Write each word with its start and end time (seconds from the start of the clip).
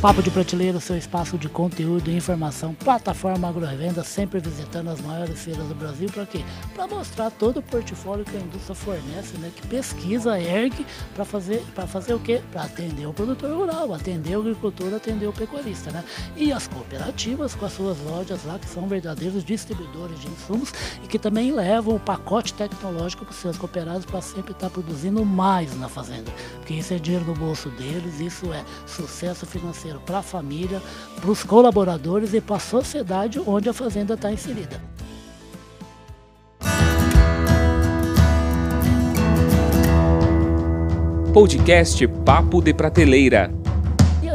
Papo 0.00 0.22
de 0.22 0.30
Prateleira, 0.30 0.78
seu 0.78 0.96
espaço 0.96 1.38
de 1.38 1.48
conteúdo 1.48 2.10
e 2.10 2.16
informação, 2.16 2.74
plataforma 2.74 3.48
agro-revenda, 3.48 4.04
sempre 4.04 4.38
visitando 4.38 4.90
as 4.90 5.00
maiores 5.00 5.40
feiras 5.40 5.66
do 5.66 5.74
Brasil, 5.74 6.08
para 6.12 6.26
quê? 6.26 6.44
Para 6.74 6.86
mostrar 6.86 7.30
todo 7.30 7.58
o 7.58 7.62
portfólio 7.62 8.24
que 8.24 8.36
a 8.36 8.40
indústria 8.40 8.74
fornece, 8.74 9.38
né? 9.38 9.50
que 9.56 9.66
pesquisa, 9.66 10.38
ergue, 10.38 10.86
para 11.14 11.24
fazer, 11.24 11.64
fazer 11.88 12.12
o 12.12 12.20
quê? 12.20 12.42
Para 12.52 12.64
atender 12.64 13.06
o 13.06 13.12
produtor 13.12 13.50
rural, 13.56 13.94
atender 13.94 14.36
o 14.36 14.40
agricultor, 14.42 14.92
atender 14.92 15.26
o 15.26 15.32
pecuarista. 15.32 15.90
Né? 15.90 16.04
E 16.36 16.52
as 16.52 16.68
cooperativas 16.68 17.54
com 17.54 17.64
as 17.64 17.72
suas 17.72 17.98
lojas 18.00 18.44
lá, 18.44 18.58
que 18.58 18.68
são 18.68 18.86
verdadeiros 18.86 19.42
distribuidores 19.42 20.20
de 20.20 20.28
insumos 20.28 20.74
e 21.02 21.06
que 21.08 21.18
também 21.18 21.50
levam 21.52 21.96
o 21.96 22.00
pacote 22.00 22.52
tecnológico 22.52 23.24
para 23.24 23.32
os 23.32 23.38
seus 23.38 23.56
cooperados 23.56 24.04
para 24.04 24.20
sempre 24.20 24.52
estar 24.52 24.68
tá 24.68 24.70
produzindo 24.70 25.24
mais 25.24 25.74
na 25.78 25.88
fazenda. 25.88 26.30
Porque 26.56 26.74
isso 26.74 26.92
é 26.92 26.98
dinheiro 26.98 27.24
no 27.24 27.34
bolso 27.34 27.70
deles, 27.70 28.20
isso 28.20 28.52
é 28.52 28.62
sucesso 28.86 29.46
financeiro 29.46 29.85
para 29.94 30.18
a 30.18 30.22
família, 30.22 30.82
para 31.20 31.30
os 31.30 31.42
colaboradores 31.42 32.34
e 32.34 32.40
para 32.40 32.56
a 32.56 32.60
sociedade 32.60 33.40
onde 33.46 33.68
a 33.68 33.72
fazenda 33.72 34.14
está 34.14 34.32
inserida. 34.32 34.80
Podcast 41.32 42.06
Papo 42.24 42.62
de 42.62 42.72
Prateleira 42.72 43.65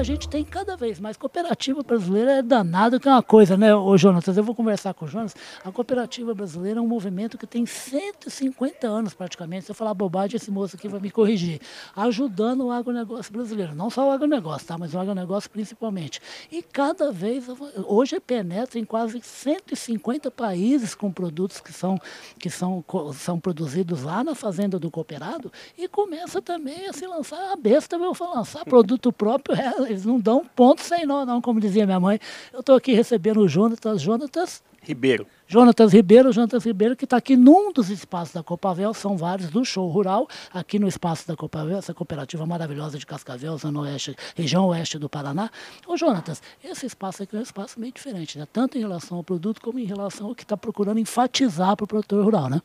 a 0.02 0.04
gente 0.04 0.28
tem 0.28 0.44
cada 0.44 0.76
vez 0.76 1.00
mais. 1.00 1.16
Cooperativa 1.16 1.84
brasileira 1.84 2.32
é 2.32 2.42
danado 2.42 3.00
que 3.00 3.08
é 3.08 3.12
uma 3.12 3.22
coisa, 3.22 3.56
né, 3.56 3.76
ô 3.76 3.96
Jonas? 3.96 4.26
Eu 4.26 4.44
vou 4.44 4.56
conversar 4.56 4.96
com 4.96 5.06
o 5.06 5.08
Jonas. 5.08 5.36
A 5.64 5.72
cooperativa 5.72 6.34
brasileira 6.34 6.80
é 6.80 6.82
um 6.82 6.88
movimento 6.88 7.38
que 7.38 7.46
tem 7.46 7.68
150 7.68 8.88
anos 8.88 9.14
praticamente. 9.14 9.66
Se 9.66 9.72
eu 9.72 9.76
falar 9.76 9.94
bobagem, 9.94 10.38
esse 10.38 10.50
moço 10.50 10.76
aqui 10.76 10.88
vai 10.88 11.00
me 11.00 11.12
corrigir. 11.12 11.62
Ajudando 11.96 12.66
o 12.66 12.72
agronegócio 12.72 13.32
brasileiro. 13.32 13.76
Não 13.76 13.92
só 13.92 14.08
o 14.08 14.12
agronegócio, 14.12 14.68
tá? 14.68 14.76
Mas 14.76 14.96
o 14.96 15.00
agronegócio 15.00 15.52
principalmente. 15.52 16.20
E 16.52 16.64
cada 16.64 17.12
vez, 17.12 17.46
hoje 17.86 18.20
penetra 18.20 18.80
em 18.80 18.86
quase 18.86 19.22
150 19.22 20.32
países 20.32 20.96
com 20.96 21.12
produtos 21.12 21.62
que 21.62 21.72
são, 21.72 22.02
que 22.40 22.50
são, 22.50 22.84
são 23.14 23.40
produzidos 23.40 24.02
lá 24.02 24.24
na 24.24 24.34
fazenda 24.34 24.80
do 24.80 24.90
cooperado 24.90 25.52
e 25.78 25.88
começa 25.88 26.42
também 26.42 26.88
a 26.88 26.94
se 26.94 27.06
lançar 27.06 27.54
a 27.54 27.56
besta, 27.56 28.00
meu, 28.00 28.16
lançar 28.20 28.66
produto 28.66 29.14
próprio 29.14 29.56
eles 29.92 30.06
não 30.06 30.20
dão 30.20 30.44
ponto 30.56 30.82
sem 30.82 31.06
nó, 31.06 31.26
não, 31.26 31.42
como 31.42 31.60
dizia 31.60 31.86
minha 31.86 32.00
mãe. 32.00 32.20
Eu 32.52 32.62
estou 32.62 32.76
aqui 32.76 32.94
recebendo 32.94 33.42
o 33.42 33.48
Jonatas, 33.48 34.02
Jonatas 34.02 34.64
Ribeiro. 34.84 35.28
Jonatas 35.48 35.94
Ribeiro, 35.94 36.32
Jonatas 36.32 36.66
Ribeiro, 36.66 36.96
que 36.96 37.04
está 37.04 37.18
aqui 37.18 37.38
num 37.38 37.72
dos 37.72 37.90
espaços 37.90 38.34
da 38.34 38.42
Copavel, 38.42 38.94
são 38.94 39.16
vários 39.16 39.50
do 39.52 39.64
show 39.64 39.88
rural, 39.90 40.28
aqui 40.52 40.80
no 40.80 40.88
espaço 40.88 41.28
da 41.28 41.36
Copavel, 41.36 41.78
essa 41.78 41.94
cooperativa 41.94 42.46
maravilhosa 42.48 42.98
de 42.98 43.06
Cascavel, 43.06 43.58
zona 43.58 43.82
oeste, 43.82 44.16
região 44.36 44.66
oeste 44.68 44.98
do 44.98 45.08
Paraná. 45.08 45.52
Ô 45.86 45.96
Jonatas, 45.96 46.42
esse 46.64 46.88
espaço 46.88 47.22
aqui 47.22 47.36
é 47.36 47.40
um 47.40 47.44
espaço 47.44 47.80
meio 47.80 47.94
diferente, 47.94 48.40
né? 48.40 48.48
tanto 48.52 48.78
em 48.78 48.82
relação 48.82 49.18
ao 49.18 49.24
produto 49.24 49.62
como 49.62 49.78
em 49.78 49.86
relação 49.86 50.28
ao 50.28 50.36
que 50.36 50.44
está 50.44 50.58
procurando 50.58 51.00
enfatizar 51.00 51.76
para 51.76 51.84
o 51.84 51.88
produtor 51.88 52.24
rural, 52.24 52.50
né? 52.50 52.62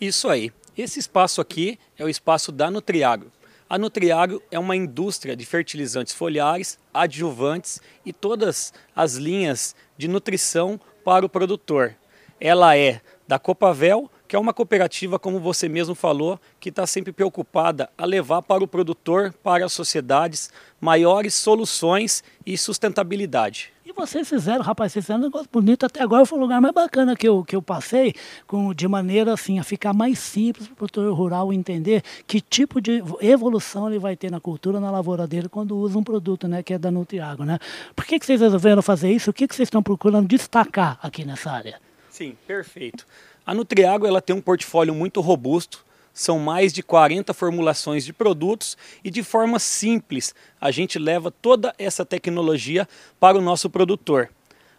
Isso 0.00 0.28
aí. 0.28 0.50
Esse 0.76 1.00
espaço 1.00 1.40
aqui 1.40 1.78
é 1.98 2.04
o 2.04 2.08
espaço 2.08 2.52
da 2.52 2.70
Nutriagro. 2.70 3.32
A 3.70 3.76
Nutriagro 3.76 4.42
é 4.50 4.58
uma 4.58 4.74
indústria 4.74 5.36
de 5.36 5.44
fertilizantes 5.44 6.14
foliares, 6.14 6.78
adjuvantes 6.92 7.82
e 8.02 8.14
todas 8.14 8.72
as 8.96 9.16
linhas 9.16 9.76
de 9.98 10.08
nutrição 10.08 10.80
para 11.04 11.26
o 11.26 11.28
produtor. 11.28 11.94
Ela 12.40 12.78
é 12.78 13.02
da 13.26 13.38
Copavel, 13.38 14.10
que 14.26 14.34
é 14.34 14.38
uma 14.38 14.54
cooperativa, 14.54 15.18
como 15.18 15.38
você 15.38 15.68
mesmo 15.68 15.94
falou, 15.94 16.40
que 16.58 16.70
está 16.70 16.86
sempre 16.86 17.12
preocupada 17.12 17.90
a 17.98 18.06
levar 18.06 18.40
para 18.40 18.64
o 18.64 18.68
produtor, 18.68 19.34
para 19.42 19.66
as 19.66 19.72
sociedades, 19.74 20.50
maiores 20.80 21.34
soluções 21.34 22.24
e 22.46 22.56
sustentabilidade. 22.56 23.70
Vocês 23.98 24.28
fizeram, 24.28 24.62
rapaz, 24.62 24.92
vocês 24.92 25.04
fizeram 25.04 25.22
um 25.22 25.24
negócio 25.24 25.48
bonito. 25.52 25.84
Até 25.84 26.04
agora 26.04 26.24
foi 26.24 26.38
o 26.38 26.40
lugar 26.40 26.60
mais 26.60 26.72
bacana 26.72 27.16
que 27.16 27.26
eu, 27.26 27.42
que 27.42 27.56
eu 27.56 27.60
passei, 27.60 28.14
com, 28.46 28.72
de 28.72 28.86
maneira 28.86 29.32
assim, 29.32 29.58
a 29.58 29.64
ficar 29.64 29.92
mais 29.92 30.20
simples 30.20 30.68
para 30.68 30.74
o 30.74 30.76
produtor 30.76 31.12
rural 31.12 31.52
entender 31.52 32.04
que 32.24 32.40
tipo 32.40 32.80
de 32.80 33.02
evolução 33.20 33.88
ele 33.88 33.98
vai 33.98 34.16
ter 34.16 34.30
na 34.30 34.38
cultura, 34.38 34.78
na 34.78 34.88
lavoura 34.88 35.26
dele, 35.26 35.48
quando 35.48 35.76
usa 35.76 35.98
um 35.98 36.04
produto, 36.04 36.46
né, 36.46 36.62
que 36.62 36.74
é 36.74 36.78
da 36.78 36.92
Nutriago, 36.92 37.44
né? 37.44 37.58
Por 37.96 38.04
que, 38.04 38.20
que 38.20 38.24
vocês 38.24 38.40
resolveram 38.40 38.82
fazer 38.82 39.10
isso? 39.10 39.30
O 39.30 39.32
que, 39.32 39.48
que 39.48 39.54
vocês 39.54 39.66
estão 39.66 39.82
procurando 39.82 40.28
destacar 40.28 40.96
aqui 41.02 41.24
nessa 41.24 41.50
área? 41.50 41.80
Sim, 42.08 42.36
perfeito. 42.46 43.04
A 43.44 43.52
Nutriago 43.52 44.06
ela 44.06 44.22
tem 44.22 44.34
um 44.34 44.40
portfólio 44.40 44.94
muito 44.94 45.20
robusto, 45.20 45.84
são 46.18 46.36
mais 46.36 46.72
de 46.72 46.82
40 46.82 47.32
formulações 47.32 48.04
de 48.04 48.12
produtos 48.12 48.76
e 49.04 49.10
de 49.10 49.22
forma 49.22 49.60
simples 49.60 50.34
a 50.60 50.72
gente 50.72 50.98
leva 50.98 51.30
toda 51.30 51.72
essa 51.78 52.04
tecnologia 52.04 52.88
para 53.20 53.38
o 53.38 53.40
nosso 53.40 53.70
produtor. 53.70 54.28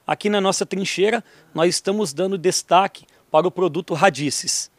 Aqui 0.05 0.29
na 0.29 0.41
nossa 0.41 0.65
trincheira 0.65 1.23
nós 1.53 1.75
estamos 1.75 2.11
dando 2.11 2.37
destaque 2.37 3.05
para 3.31 3.47
o 3.47 3.51
produto 3.51 3.93
Radices. 3.93 4.69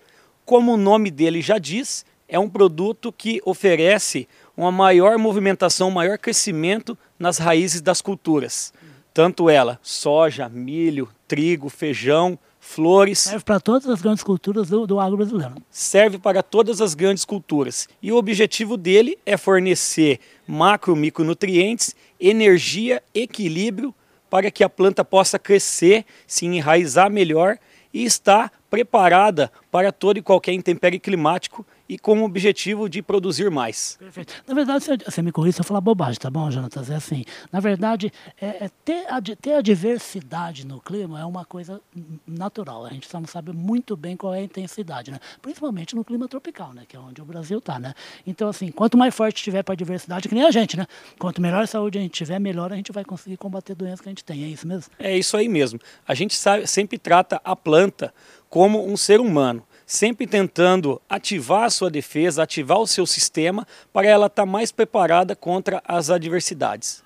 Como 0.45 0.75
o 0.75 0.77
nome 0.77 1.11
dele 1.11 1.41
já 1.41 1.57
diz, 1.57 2.05
é 2.29 2.39
um 2.39 2.49
produto 2.49 3.11
que 3.11 3.41
oferece 3.47 4.29
uma 4.55 4.71
maior 4.71 5.17
movimentação, 5.17 5.91
maior 5.91 6.19
crescimento 6.19 6.97
nas 7.19 7.39
raízes 7.39 7.81
das 7.81 8.03
culturas. 8.03 8.71
Tanto 9.15 9.49
ela, 9.49 9.81
soja, 9.83 10.47
milho, 10.47 11.09
trigo, 11.31 11.69
feijão, 11.69 12.37
flores. 12.59 13.21
Serve 13.21 13.45
para 13.45 13.61
todas 13.61 13.89
as 13.89 14.03
grandes 14.03 14.25
culturas 14.25 14.69
do, 14.69 14.85
do 14.85 14.99
agro 14.99 15.19
brasileiro. 15.19 15.55
Serve 15.71 16.19
para 16.19 16.43
todas 16.43 16.81
as 16.81 16.93
grandes 16.93 17.25
culturas. 17.25 17.89
E 18.03 18.11
o 18.11 18.17
objetivo 18.17 18.77
dele 18.77 19.17
é 19.25 19.37
fornecer 19.37 20.19
macro 20.45 20.97
micronutrientes, 20.97 21.95
energia, 22.19 23.01
equilíbrio 23.15 23.95
para 24.29 24.51
que 24.51 24.65
a 24.65 24.69
planta 24.69 25.05
possa 25.05 25.39
crescer, 25.39 26.05
se 26.27 26.47
enraizar 26.47 27.09
melhor 27.09 27.59
e 27.95 28.05
estar 28.05 28.51
preparada 28.69 29.53
para 29.71 29.93
todo 29.93 30.19
e 30.19 30.23
qualquer 30.23 30.53
intempérie 30.53 30.99
climático 30.99 31.65
e 31.91 31.99
com 31.99 32.21
o 32.21 32.25
objetivo 32.25 32.89
de 32.89 33.03
produzir 33.03 33.51
mais. 33.51 33.97
Perfeito. 33.99 34.33
Na 34.47 34.55
verdade, 34.55 34.85
você 35.05 35.23
me 35.23 35.33
corrija 35.33 35.57
se 35.57 35.61
eu 35.61 35.65
falar 35.65 35.81
bobagem, 35.81 36.21
tá 36.21 36.31
bom, 36.31 36.49
Jonatas? 36.49 36.89
É 36.89 36.95
assim, 36.95 37.25
na 37.51 37.59
verdade, 37.59 38.13
é, 38.41 38.65
é 38.65 38.71
ter, 38.85 39.07
a, 39.09 39.21
ter 39.21 39.55
a 39.55 39.61
diversidade 39.61 40.65
no 40.65 40.81
clima 40.81 41.21
é 41.21 41.25
uma 41.25 41.45
coisa 41.45 41.81
natural. 42.25 42.87
A 42.87 42.91
gente 42.91 43.09
só 43.09 43.19
não 43.19 43.27
sabe 43.27 43.53
muito 43.53 43.97
bem 43.97 44.17
qual 44.17 44.33
é 44.33 44.39
a 44.39 44.43
intensidade, 44.43 45.11
né? 45.11 45.19
Principalmente 45.43 45.97
no 45.97 46.05
clima 46.05 46.29
tropical, 46.29 46.73
né? 46.73 46.85
Que 46.87 46.97
é 46.97 47.01
onde 47.01 47.21
o 47.21 47.25
Brasil 47.25 47.59
está, 47.59 47.81
né? 47.81 47.93
Então, 48.25 48.49
assim, 48.49 48.71
quanto 48.71 48.97
mais 48.97 49.13
forte 49.13 49.43
tiver 49.43 49.65
para 49.65 49.73
a 49.73 49.77
diversidade, 49.77 50.29
que 50.29 50.35
nem 50.35 50.45
a 50.45 50.51
gente, 50.53 50.77
né? 50.77 50.87
Quanto 51.19 51.41
melhor 51.41 51.67
saúde 51.67 51.99
a 51.99 52.01
gente 52.01 52.13
tiver, 52.13 52.39
melhor 52.39 52.73
a 52.73 52.77
gente 52.77 52.93
vai 52.93 53.05
conseguir 53.05 53.37
combater 53.37 53.75
doenças 53.75 54.01
que 54.01 54.09
a 54.09 54.13
gente 54.13 54.25
tem. 54.25 54.45
É 54.45 54.47
isso 54.47 54.67
mesmo? 54.67 54.93
É 54.97 55.19
isso 55.19 55.37
aí 55.37 55.49
mesmo. 55.49 55.81
A 56.07 56.15
gente 56.15 56.37
sabe, 56.37 56.69
sempre 56.69 56.99
trata 56.99 57.41
a 57.43 57.57
planta 57.57 58.15
como 58.49 58.89
um 58.89 58.97
ser 58.97 59.21
humano 59.21 59.60
sempre 59.91 60.25
tentando 60.25 61.03
ativar 61.11 61.65
a 61.65 61.71
sua 61.71 61.91
defesa, 61.91 62.45
ativar 62.45 62.79
o 62.79 62.87
seu 62.87 63.05
sistema 63.05 63.67
para 63.93 64.07
ela 64.07 64.27
estar 64.27 64.43
tá 64.43 64.47
mais 64.47 64.71
preparada 64.71 65.35
contra 65.35 65.83
as 65.85 66.11
adversidades. 66.11 67.03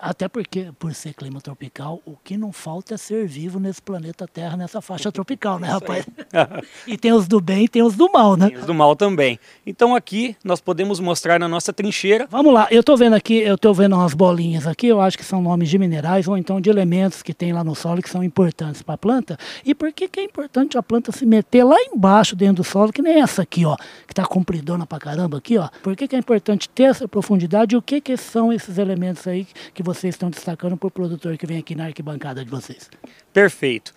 Até 0.00 0.28
porque, 0.28 0.70
por 0.78 0.94
ser 0.94 1.12
clima 1.12 1.40
tropical, 1.40 2.00
o 2.06 2.16
que 2.24 2.38
não 2.38 2.52
falta 2.52 2.94
é 2.94 2.96
ser 2.96 3.26
vivo 3.26 3.60
nesse 3.60 3.82
planeta 3.82 4.26
Terra, 4.26 4.56
nessa 4.56 4.80
faixa 4.80 5.12
tropical, 5.12 5.58
né, 5.58 5.68
rapaz? 5.68 6.06
e 6.86 6.96
tem 6.96 7.12
os 7.12 7.28
do 7.28 7.40
bem 7.40 7.64
e 7.64 7.68
tem 7.68 7.82
os 7.82 7.94
do 7.94 8.10
mal, 8.10 8.36
né? 8.36 8.48
Tem 8.48 8.58
os 8.58 8.64
do 8.64 8.72
mal 8.72 8.96
também. 8.96 9.38
Então 9.66 9.94
aqui 9.94 10.34
nós 10.42 10.60
podemos 10.60 10.98
mostrar 11.00 11.38
na 11.38 11.48
nossa 11.48 11.72
trincheira. 11.72 12.26
Vamos 12.30 12.52
lá, 12.52 12.66
eu 12.70 12.80
estou 12.80 12.96
vendo 12.96 13.14
aqui, 13.14 13.38
eu 13.38 13.56
estou 13.56 13.74
vendo 13.74 13.94
umas 13.94 14.14
bolinhas 14.14 14.66
aqui, 14.66 14.86
eu 14.86 15.00
acho 15.00 15.18
que 15.18 15.24
são 15.24 15.42
nomes 15.42 15.68
de 15.68 15.78
minerais 15.78 16.26
ou 16.26 16.38
então 16.38 16.60
de 16.60 16.70
elementos 16.70 17.22
que 17.22 17.34
tem 17.34 17.52
lá 17.52 17.62
no 17.62 17.74
solo 17.74 18.00
que 18.00 18.08
são 18.08 18.24
importantes 18.24 18.80
para 18.80 18.94
a 18.94 18.98
planta. 18.98 19.36
E 19.64 19.74
por 19.74 19.92
que, 19.92 20.08
que 20.08 20.20
é 20.20 20.24
importante 20.24 20.78
a 20.78 20.82
planta 20.82 21.12
se 21.12 21.26
meter 21.26 21.64
lá 21.64 21.76
embaixo 21.92 22.34
dentro 22.34 22.56
do 22.56 22.64
solo, 22.64 22.92
que 22.92 23.02
nem 23.02 23.20
essa 23.20 23.42
aqui, 23.42 23.66
ó, 23.66 23.76
que 24.06 24.12
está 24.12 24.24
compridona 24.24 24.86
pra 24.86 24.98
caramba 24.98 25.36
aqui, 25.38 25.58
ó? 25.58 25.68
Por 25.82 25.94
que, 25.94 26.08
que 26.08 26.16
é 26.16 26.18
importante 26.18 26.68
ter 26.68 26.84
essa 26.84 27.06
profundidade 27.06 27.74
e 27.74 27.78
o 27.78 27.82
que, 27.82 28.00
que 28.00 28.16
são 28.16 28.52
esses 28.52 28.78
elementos 28.78 29.26
aí 29.26 29.41
que 29.74 29.82
vocês 29.82 30.14
estão 30.14 30.30
destacando 30.30 30.76
para 30.76 30.86
o 30.86 30.90
produtor 30.90 31.36
que 31.36 31.46
vem 31.46 31.58
aqui 31.58 31.74
na 31.74 31.86
arquibancada 31.86 32.44
de 32.44 32.50
vocês? 32.50 32.90
Perfeito. 33.32 33.94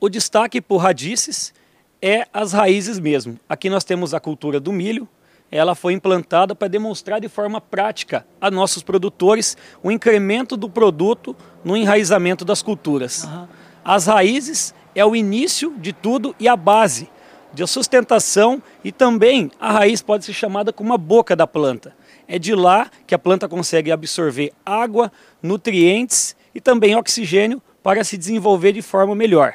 O 0.00 0.08
destaque 0.08 0.60
por 0.60 0.78
radices 0.78 1.54
é 2.00 2.26
as 2.32 2.52
raízes 2.52 2.98
mesmo. 2.98 3.38
Aqui 3.48 3.70
nós 3.70 3.84
temos 3.84 4.12
a 4.14 4.20
cultura 4.20 4.60
do 4.60 4.72
milho, 4.72 5.08
ela 5.50 5.74
foi 5.74 5.92
implantada 5.92 6.54
para 6.54 6.68
demonstrar 6.68 7.20
de 7.20 7.28
forma 7.28 7.60
prática 7.60 8.26
a 8.40 8.50
nossos 8.50 8.82
produtores 8.82 9.56
o 9.82 9.90
incremento 9.90 10.56
do 10.56 10.68
produto 10.68 11.36
no 11.64 11.76
enraizamento 11.76 12.44
das 12.44 12.62
culturas. 12.62 13.24
Uhum. 13.24 13.46
As 13.84 14.06
raízes 14.06 14.74
é 14.94 15.04
o 15.04 15.14
início 15.14 15.74
de 15.78 15.92
tudo 15.92 16.34
e 16.38 16.48
a 16.48 16.56
base 16.56 17.08
de 17.52 17.66
sustentação 17.66 18.62
e 18.84 18.92
também 18.92 19.50
a 19.58 19.72
raiz 19.72 20.02
pode 20.02 20.24
ser 20.24 20.32
chamada 20.32 20.72
como 20.72 20.92
a 20.92 20.98
boca 20.98 21.34
da 21.34 21.46
planta. 21.46 21.94
É 22.28 22.38
de 22.38 22.54
lá 22.54 22.90
que 23.06 23.14
a 23.14 23.18
planta 23.18 23.48
consegue 23.48 23.92
absorver 23.92 24.52
água, 24.64 25.12
nutrientes 25.42 26.36
e 26.54 26.60
também 26.60 26.96
oxigênio 26.96 27.62
para 27.82 28.02
se 28.02 28.16
desenvolver 28.16 28.72
de 28.72 28.82
forma 28.82 29.14
melhor. 29.14 29.54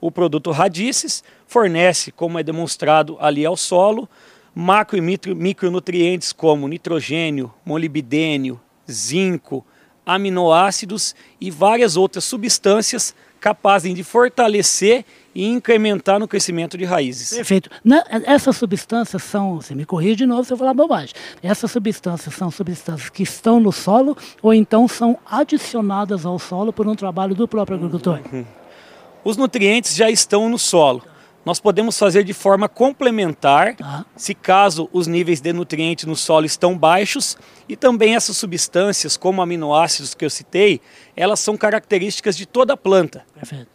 O 0.00 0.10
produto 0.10 0.50
Radices 0.50 1.22
fornece, 1.46 2.10
como 2.10 2.38
é 2.38 2.42
demonstrado 2.42 3.16
ali 3.20 3.44
ao 3.44 3.56
solo, 3.56 4.08
macro 4.54 4.96
e 4.98 5.34
micronutrientes 5.34 6.32
como 6.32 6.66
nitrogênio, 6.66 7.52
molibdênio, 7.64 8.60
zinco, 8.90 9.64
aminoácidos 10.04 11.14
e 11.40 11.50
várias 11.50 11.96
outras 11.96 12.24
substâncias 12.24 13.14
capazes 13.40 13.94
de 13.94 14.04
fortalecer 14.04 15.04
e 15.34 15.46
incrementar 15.46 16.18
no 16.18 16.28
crescimento 16.28 16.76
de 16.76 16.84
raízes. 16.84 17.30
Perfeito. 17.30 17.70
Na, 17.84 18.04
essas 18.26 18.56
substâncias 18.56 19.22
são, 19.22 19.56
você 19.56 19.74
me 19.74 19.84
corrige 19.84 20.16
de 20.16 20.26
novo 20.26 20.44
se 20.44 20.52
eu 20.52 20.56
falar 20.56 20.74
bobagem, 20.74 21.14
essas 21.42 21.70
substâncias 21.70 22.34
são 22.34 22.50
substâncias 22.50 23.08
que 23.08 23.22
estão 23.22 23.60
no 23.60 23.72
solo 23.72 24.16
ou 24.42 24.52
então 24.52 24.86
são 24.86 25.18
adicionadas 25.24 26.26
ao 26.26 26.38
solo 26.38 26.72
por 26.72 26.86
um 26.86 26.94
trabalho 26.94 27.34
do 27.34 27.48
próprio 27.48 27.76
agricultor? 27.76 28.20
Uhum. 28.32 28.44
Os 29.24 29.36
nutrientes 29.36 29.94
já 29.94 30.10
estão 30.10 30.48
no 30.48 30.58
solo. 30.58 31.02
Nós 31.44 31.58
podemos 31.58 31.98
fazer 31.98 32.22
de 32.22 32.34
forma 32.34 32.68
complementar, 32.68 33.74
tá. 33.74 34.04
se 34.14 34.34
caso 34.34 34.90
os 34.92 35.06
níveis 35.06 35.40
de 35.40 35.52
nutrientes 35.52 36.04
no 36.04 36.14
solo 36.14 36.44
estão 36.44 36.76
baixos, 36.76 37.36
e 37.68 37.76
também 37.76 38.14
essas 38.14 38.36
substâncias, 38.36 39.16
como 39.16 39.40
aminoácidos 39.40 40.14
que 40.14 40.24
eu 40.24 40.30
citei, 40.30 40.80
elas 41.16 41.40
são 41.40 41.56
características 41.56 42.36
de 42.36 42.44
toda 42.44 42.74
a 42.74 42.76
planta. 42.76 43.24
Perfeito. 43.34 43.68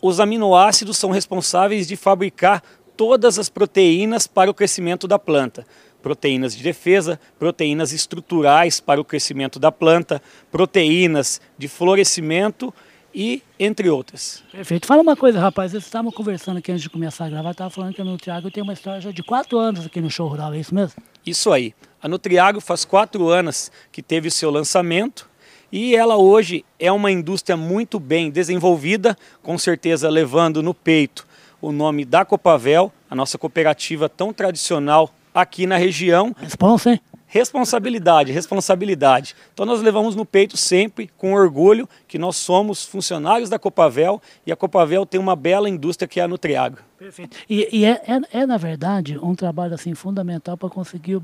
Os 0.00 0.18
aminoácidos 0.18 0.96
são 0.96 1.10
responsáveis 1.10 1.86
de 1.86 1.94
fabricar 1.94 2.62
todas 2.96 3.38
as 3.38 3.50
proteínas 3.50 4.26
para 4.26 4.50
o 4.50 4.54
crescimento 4.54 5.06
da 5.06 5.18
planta. 5.18 5.66
Proteínas 6.02 6.56
de 6.56 6.62
defesa, 6.62 7.20
proteínas 7.38 7.92
estruturais 7.92 8.80
para 8.80 8.98
o 8.98 9.04
crescimento 9.04 9.58
da 9.58 9.70
planta, 9.70 10.22
proteínas 10.50 11.38
de 11.58 11.68
florescimento 11.68 12.72
e 13.14 13.42
entre 13.58 13.88
outras. 13.88 14.42
Perfeito. 14.52 14.86
Fala 14.86 15.02
uma 15.02 15.16
coisa, 15.16 15.40
rapaz. 15.40 15.72
Vocês 15.72 15.84
estavam 15.84 16.10
conversando 16.10 16.58
aqui 16.58 16.70
antes 16.70 16.82
de 16.82 16.90
começar 16.90 17.26
a 17.26 17.28
gravar, 17.28 17.50
estava 17.50 17.70
falando 17.70 17.94
que 17.94 18.00
a 18.00 18.04
Nutriago 18.04 18.50
tem 18.50 18.62
uma 18.62 18.72
história 18.72 19.00
já 19.00 19.10
de 19.10 19.22
quatro 19.22 19.58
anos 19.58 19.86
aqui 19.86 20.00
no 20.00 20.10
show 20.10 20.28
rural, 20.28 20.52
é 20.54 20.58
isso 20.58 20.74
mesmo? 20.74 21.02
Isso 21.24 21.52
aí. 21.52 21.74
A 22.02 22.08
Nutriago 22.08 22.60
faz 22.60 22.84
quatro 22.84 23.28
anos 23.28 23.70
que 23.92 24.02
teve 24.02 24.28
o 24.28 24.30
seu 24.30 24.50
lançamento 24.50 25.28
e 25.72 25.94
ela 25.94 26.16
hoje 26.16 26.64
é 26.78 26.90
uma 26.90 27.10
indústria 27.10 27.56
muito 27.56 28.00
bem 28.00 28.30
desenvolvida, 28.30 29.16
com 29.42 29.56
certeza 29.58 30.08
levando 30.08 30.62
no 30.62 30.74
peito 30.74 31.26
o 31.60 31.70
nome 31.70 32.04
da 32.04 32.24
Copavel, 32.24 32.90
a 33.08 33.14
nossa 33.14 33.36
cooperativa 33.36 34.08
tão 34.08 34.32
tradicional 34.32 35.10
aqui 35.34 35.66
na 35.66 35.76
região. 35.76 36.34
Responsa, 36.38 36.92
hein? 36.92 37.00
Responsabilidade, 37.32 38.32
responsabilidade. 38.32 39.36
Então 39.54 39.64
nós 39.64 39.80
levamos 39.80 40.16
no 40.16 40.26
peito 40.26 40.56
sempre 40.56 41.08
com 41.16 41.32
orgulho 41.32 41.88
que 42.08 42.18
nós 42.18 42.34
somos 42.34 42.84
funcionários 42.84 43.48
da 43.48 43.56
Copavel 43.56 44.20
e 44.44 44.50
a 44.50 44.56
Copavel 44.56 45.06
tem 45.06 45.20
uma 45.20 45.36
bela 45.36 45.68
indústria 45.68 46.08
que 46.08 46.18
é 46.18 46.24
a 46.24 46.28
Nutriago. 46.28 46.78
Perfeito. 46.98 47.36
E, 47.48 47.68
e 47.70 47.84
é, 47.84 48.02
é, 48.04 48.40
é, 48.40 48.46
na 48.46 48.56
verdade 48.56 49.16
um 49.16 49.36
trabalho 49.36 49.74
assim 49.74 49.94
fundamental 49.94 50.56
para 50.56 50.68
conseguir 50.68 51.14
o, 51.16 51.22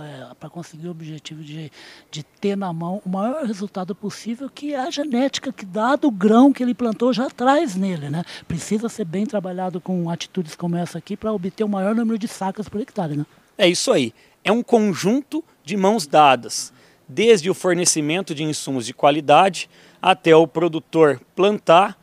é, 0.00 0.48
conseguir 0.48 0.86
o 0.86 0.92
objetivo 0.92 1.42
de, 1.42 1.72
de 2.08 2.22
ter 2.22 2.56
na 2.56 2.72
mão 2.72 3.02
o 3.04 3.08
maior 3.08 3.44
resultado 3.44 3.96
possível 3.96 4.48
que 4.48 4.76
a 4.76 4.88
genética 4.92 5.52
que 5.52 5.66
dado 5.66 6.06
o 6.06 6.12
grão 6.12 6.52
que 6.52 6.62
ele 6.62 6.72
plantou 6.72 7.12
já 7.12 7.28
traz 7.28 7.74
nele, 7.74 8.08
né? 8.08 8.22
Precisa 8.46 8.88
ser 8.88 9.04
bem 9.04 9.26
trabalhado 9.26 9.80
com 9.80 10.08
atitudes 10.08 10.54
como 10.54 10.76
essa 10.76 10.98
aqui 10.98 11.16
para 11.16 11.32
obter 11.32 11.64
o 11.64 11.68
maior 11.68 11.96
número 11.96 12.16
de 12.16 12.28
sacas 12.28 12.68
por 12.68 12.80
hectare, 12.80 13.16
né? 13.16 13.26
É 13.58 13.68
isso 13.68 13.90
aí 13.90 14.14
é 14.44 14.52
um 14.52 14.62
conjunto 14.62 15.44
de 15.64 15.76
mãos 15.76 16.06
dadas, 16.06 16.72
desde 17.08 17.50
o 17.50 17.54
fornecimento 17.54 18.34
de 18.34 18.44
insumos 18.44 18.86
de 18.86 18.94
qualidade 18.94 19.68
até 20.00 20.34
o 20.34 20.46
produtor 20.46 21.20
plantar, 21.34 21.98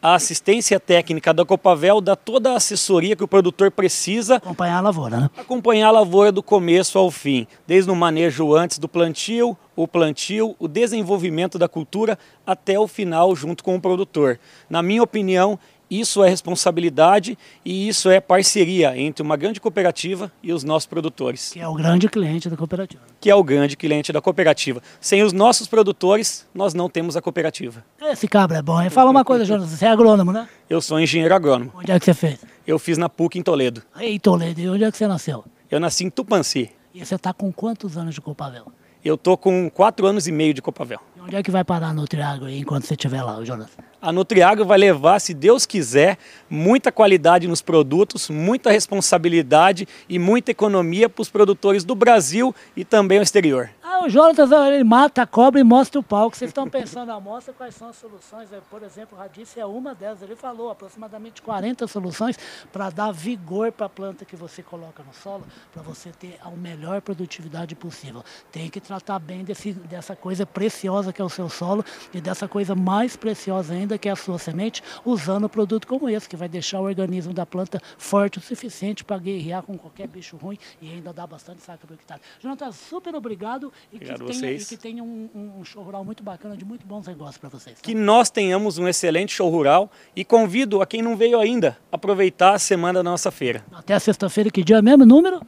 a 0.00 0.14
assistência 0.14 0.78
técnica 0.78 1.34
da 1.34 1.44
Copavel 1.44 2.00
dá 2.00 2.14
toda 2.14 2.52
a 2.52 2.56
assessoria 2.56 3.16
que 3.16 3.24
o 3.24 3.28
produtor 3.28 3.72
precisa. 3.72 4.36
Acompanhar 4.36 4.78
a 4.78 4.80
lavoura, 4.80 5.18
né? 5.18 5.30
Acompanhar 5.36 5.88
a 5.88 5.90
lavoura 5.90 6.30
do 6.30 6.44
começo 6.44 6.96
ao 6.96 7.10
fim, 7.10 7.46
desde 7.66 7.90
o 7.90 7.96
manejo 7.96 8.54
antes 8.54 8.78
do 8.78 8.88
plantio, 8.88 9.56
o 9.74 9.88
plantio, 9.88 10.54
o 10.60 10.68
desenvolvimento 10.68 11.58
da 11.58 11.68
cultura 11.68 12.16
até 12.46 12.78
o 12.78 12.86
final 12.86 13.34
junto 13.34 13.64
com 13.64 13.74
o 13.74 13.80
produtor. 13.80 14.38
Na 14.70 14.80
minha 14.80 15.02
opinião, 15.02 15.58
isso 15.90 16.24
é 16.24 16.28
responsabilidade 16.28 17.38
e 17.64 17.88
isso 17.88 18.10
é 18.10 18.20
parceria 18.20 18.96
entre 18.98 19.22
uma 19.22 19.36
grande 19.36 19.60
cooperativa 19.60 20.32
e 20.42 20.52
os 20.52 20.64
nossos 20.64 20.86
produtores. 20.86 21.52
Que 21.52 21.60
é 21.60 21.68
o 21.68 21.74
grande 21.74 22.08
cliente 22.08 22.48
da 22.50 22.56
cooperativa. 22.56 23.02
Que 23.20 23.30
é 23.30 23.34
o 23.34 23.42
grande 23.42 23.76
cliente 23.76 24.12
da 24.12 24.20
cooperativa. 24.20 24.82
Sem 25.00 25.22
os 25.22 25.32
nossos 25.32 25.68
produtores, 25.68 26.46
nós 26.54 26.74
não 26.74 26.88
temos 26.88 27.16
a 27.16 27.22
cooperativa. 27.22 27.84
Esse 28.00 28.26
cabra 28.26 28.58
é 28.58 28.62
bom. 28.62 28.82
E 28.82 28.90
fala 28.90 29.10
uma 29.10 29.24
coisa, 29.24 29.44
Jonas, 29.44 29.70
você 29.70 29.84
é 29.84 29.88
agrônomo, 29.88 30.32
né? 30.32 30.48
Eu 30.68 30.80
sou 30.80 30.98
engenheiro 30.98 31.34
agrônomo. 31.34 31.72
Onde 31.74 31.92
é 31.92 31.98
que 31.98 32.04
você 32.04 32.14
fez? 32.14 32.40
Eu 32.66 32.78
fiz 32.78 32.98
na 32.98 33.08
PUC 33.08 33.38
em 33.38 33.42
Toledo. 33.42 33.82
Em 34.00 34.18
Toledo. 34.18 34.60
E 34.60 34.68
onde 34.68 34.84
é 34.84 34.90
que 34.90 34.96
você 34.96 35.06
nasceu? 35.06 35.44
Eu 35.70 35.78
nasci 35.78 36.04
em 36.04 36.10
Tupanci. 36.10 36.70
E 36.92 37.04
você 37.04 37.14
está 37.14 37.32
com 37.32 37.52
quantos 37.52 37.96
anos 37.96 38.14
de 38.14 38.20
Copavel? 38.20 38.66
Eu 39.04 39.16
tô 39.16 39.36
com 39.36 39.70
quatro 39.70 40.04
anos 40.06 40.26
e 40.26 40.32
meio 40.32 40.52
de 40.52 40.60
Copavel. 40.60 40.98
Onde 41.26 41.34
é 41.34 41.42
que 41.42 41.50
vai 41.50 41.64
parar 41.64 41.92
no 41.92 42.06
Triago 42.06 42.44
aí 42.44 42.60
enquanto 42.60 42.84
você 42.84 42.94
estiver 42.94 43.20
lá, 43.20 43.44
Jonas? 43.44 43.68
A 44.00 44.12
Nutriagro 44.12 44.64
vai 44.64 44.78
levar, 44.78 45.18
se 45.18 45.34
Deus 45.34 45.66
quiser, 45.66 46.18
muita 46.48 46.92
qualidade 46.92 47.48
nos 47.48 47.60
produtos, 47.60 48.30
muita 48.30 48.70
responsabilidade 48.70 49.88
e 50.08 50.20
muita 50.20 50.52
economia 50.52 51.08
para 51.08 51.22
os 51.22 51.28
produtores 51.28 51.82
do 51.82 51.96
Brasil 51.96 52.54
e 52.76 52.84
também 52.84 53.18
ao 53.18 53.24
exterior. 53.24 53.68
Ah, 54.06 54.08
o 54.08 54.10
Jonatas 54.10 54.52
ele 54.52 54.84
mata 54.84 55.22
a 55.22 55.26
cobra 55.26 55.60
e 55.60 55.64
mostra 55.64 55.98
o 55.98 56.02
palco. 56.02 56.36
Vocês 56.36 56.50
estão 56.50 56.70
pensando 56.70 57.10
a 57.10 57.18
mostra 57.18 57.52
quais 57.52 57.74
são 57.74 57.88
as 57.88 57.96
soluções. 57.96 58.52
É, 58.52 58.60
por 58.70 58.82
exemplo, 58.84 59.18
o 59.18 59.20
Radice 59.20 59.58
é 59.58 59.66
uma 59.66 59.96
delas. 59.96 60.22
Ele 60.22 60.36
falou 60.36 60.70
aproximadamente 60.70 61.42
40 61.42 61.88
soluções 61.88 62.38
para 62.72 62.88
dar 62.88 63.10
vigor 63.10 63.72
para 63.72 63.86
a 63.86 63.88
planta 63.88 64.24
que 64.24 64.36
você 64.36 64.62
coloca 64.62 65.02
no 65.02 65.12
solo, 65.12 65.44
para 65.72 65.82
você 65.82 66.10
ter 66.10 66.38
a 66.40 66.50
melhor 66.50 67.00
produtividade 67.00 67.74
possível. 67.74 68.24
Tem 68.52 68.70
que 68.70 68.80
tratar 68.80 69.18
bem 69.18 69.42
desse, 69.42 69.72
dessa 69.72 70.14
coisa 70.14 70.46
preciosa 70.46 71.12
que 71.12 71.20
é 71.20 71.24
o 71.24 71.28
seu 71.28 71.48
solo 71.48 71.84
e 72.14 72.20
dessa 72.20 72.46
coisa 72.46 72.76
mais 72.76 73.16
preciosa 73.16 73.74
ainda 73.74 73.98
que 73.98 74.08
é 74.08 74.12
a 74.12 74.16
sua 74.16 74.38
semente, 74.38 74.84
usando 75.04 75.46
um 75.46 75.48
produto 75.48 75.86
como 75.86 76.08
esse, 76.08 76.28
que 76.28 76.36
vai 76.36 76.48
deixar 76.48 76.78
o 76.78 76.84
organismo 76.84 77.34
da 77.34 77.44
planta 77.44 77.80
forte 77.98 78.38
o 78.38 78.40
suficiente 78.40 79.02
para 79.02 79.18
guerrear 79.18 79.64
com 79.64 79.76
qualquer 79.76 80.06
bicho 80.06 80.36
ruim 80.36 80.58
e 80.80 80.92
ainda 80.92 81.12
dar 81.12 81.26
bastante 81.26 81.62
saca 81.62 81.84
para 81.84 81.94
o 81.94 81.96
hectare. 81.96 82.20
Jonathan, 82.40 82.70
super 82.70 83.14
obrigado 83.14 83.72
e 83.96 84.10
obrigado 84.10 84.26
que, 84.26 84.40
tenha, 84.40 84.52
e 84.52 84.64
que 84.64 84.76
tenha 84.76 85.02
um, 85.04 85.28
um, 85.34 85.64
show 85.64 85.82
rural 85.82 86.04
muito 86.04 86.22
bacana, 86.22 86.56
de 86.56 86.64
muito 86.64 86.86
bons 86.86 87.06
negócios 87.06 87.38
para 87.38 87.48
vocês. 87.48 87.76
Tá? 87.76 87.82
Que 87.82 87.94
nós 87.94 88.30
tenhamos 88.30 88.78
um 88.78 88.86
excelente 88.86 89.32
show 89.32 89.50
rural 89.50 89.90
e 90.14 90.24
convido 90.24 90.80
a 90.80 90.86
quem 90.86 91.02
não 91.02 91.16
veio 91.16 91.38
ainda 91.38 91.76
aproveitar 91.90 92.54
a 92.54 92.58
semana 92.58 93.02
da 93.02 93.10
nossa 93.10 93.30
feira. 93.30 93.64
Até 93.72 93.98
sexta-feira, 93.98 94.50
que 94.50 94.62
dia 94.62 94.80
mesmo? 94.82 95.04
Número? 95.04 95.40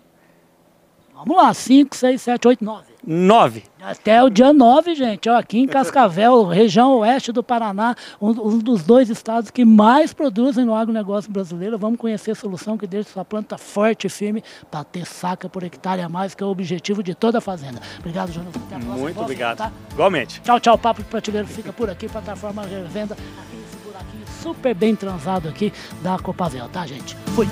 Vamos 1.25 1.37
lá, 1.37 1.53
5, 1.53 1.97
6, 1.97 2.23
7, 2.23 2.49
8, 2.49 2.65
9. 2.65 2.85
9. 3.05 3.63
Até 3.81 4.23
o 4.23 4.31
dia 4.31 4.53
9, 4.53 4.95
gente. 4.95 5.29
Ó, 5.29 5.37
aqui 5.37 5.59
em 5.59 5.67
Cascavel, 5.67 6.45
região 6.45 6.99
oeste 6.99 7.33
do 7.33 7.43
Paraná, 7.43 7.97
um, 8.21 8.29
um, 8.29 8.59
dos 8.59 8.83
dois 8.83 9.09
estados 9.09 9.51
que 9.51 9.65
mais 9.65 10.13
produzem 10.13 10.65
no 10.65 10.75
agronegócio 10.75 11.31
brasileiro. 11.31 11.79
Vamos 11.79 11.99
conhecer 11.99 12.33
a 12.33 12.35
solução 12.35 12.77
que 12.77 12.87
deixa 12.87 13.11
sua 13.11 13.25
planta 13.25 13.59
forte 13.59 14.07
e 14.07 14.11
firme 14.11 14.45
para 14.71 14.85
ter 14.85 15.07
saca 15.07 15.49
por 15.49 15.63
hectare 15.63 16.03
a 16.03 16.09
mais, 16.09 16.35
que 16.35 16.43
é 16.43 16.47
o 16.47 16.51
objetivo 16.51 17.03
de 17.03 17.15
toda 17.15 17.39
a 17.39 17.41
fazenda. 17.41 17.81
Obrigado, 17.99 18.31
Jonas. 18.31 18.55
Até 18.55 18.77
a 18.77 18.79
próxima. 18.79 18.97
Muito 18.97 19.21
obrigado. 19.21 19.59
Tá? 19.59 19.73
Igualmente. 19.91 20.41
Tchau, 20.43 20.61
tchau. 20.61 20.79
Papo 20.79 21.03
de 21.03 21.09
Prateleiro 21.09 21.49
fica 21.49 21.73
por 21.73 21.91
aqui. 21.91 22.09
Plataforma 22.09 22.63
Revenda, 22.63 23.15
aqui 23.15 23.57
nesse 23.57 23.77
buraquinho 23.79 24.25
super 24.43 24.75
bem 24.75 24.95
transado 24.95 25.49
aqui 25.49 25.73
da 26.03 26.19
Copavel, 26.19 26.69
tá, 26.69 26.87
gente? 26.87 27.17
Fui. 27.35 27.47